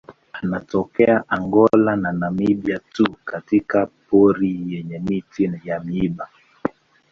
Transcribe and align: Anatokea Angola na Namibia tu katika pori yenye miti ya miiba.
Anatokea 0.33 1.23
Angola 1.27 1.95
na 1.95 2.11
Namibia 2.11 2.79
tu 2.93 3.15
katika 3.25 3.85
pori 3.85 4.63
yenye 4.73 4.99
miti 4.99 5.51
ya 5.63 5.79
miiba. 5.79 6.29